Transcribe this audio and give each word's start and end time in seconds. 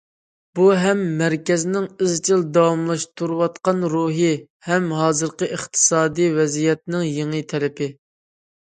بۇ، 0.59 0.63
ھەم 0.83 1.03
مەركەزنىڭ 1.19 1.85
ئىزچىل 2.05 2.41
داۋاملاشتۇرۇۋاتقان 2.57 3.85
روھى، 3.97 4.33
ھەم 4.71 4.91
ھازىرقى 5.03 5.55
ئىقتىسادىي 5.59 6.37
ۋەزىيەتنىڭ 6.43 7.11
يېڭى 7.15 7.49
تەلىپى. 7.55 7.95